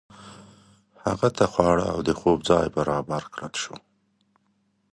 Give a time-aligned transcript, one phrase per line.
[1.05, 3.75] هغه ته خواړه او د خوب ځای برابر کړل شو.